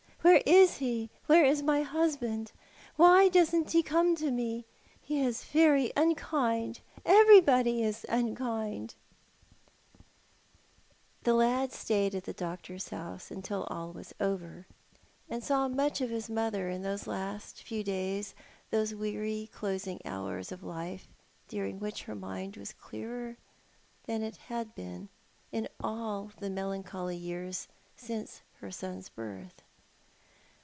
[0.23, 2.51] Where is he— where is my husband?
[2.95, 4.65] Why doesn't he come to me?
[5.01, 8.93] He is very unkind— everybody is unkind."
[11.23, 13.91] Urquhart considers himself Ill used, 'jy The lad stayed at the doctor's house until all
[13.93, 14.67] was over,
[15.27, 18.35] and saw much of his mother in those last few days—
[18.69, 21.07] those weary closing hours of life,
[21.47, 23.37] during which her mind was clearer
[24.05, 25.09] than it had been
[25.51, 29.63] in all the melancholy years since her son's birth.